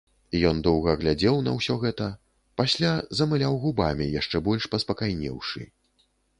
[0.51, 2.07] Ён доўга глядзеў на ўсё гэта,
[2.63, 5.71] пасля замыляў губамі, яшчэ больш паспакайнеўшы.